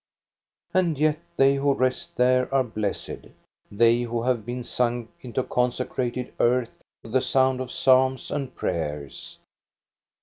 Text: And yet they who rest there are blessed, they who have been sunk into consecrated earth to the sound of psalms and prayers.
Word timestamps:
And 0.73 0.97
yet 0.97 1.19
they 1.37 1.53
who 1.57 1.75
rest 1.75 2.17
there 2.17 2.51
are 2.51 2.63
blessed, 2.63 3.27
they 3.71 4.01
who 4.01 4.23
have 4.23 4.47
been 4.47 4.63
sunk 4.63 5.11
into 5.21 5.43
consecrated 5.43 6.33
earth 6.39 6.75
to 7.03 7.11
the 7.11 7.21
sound 7.21 7.61
of 7.61 7.71
psalms 7.71 8.31
and 8.31 8.55
prayers. 8.55 9.37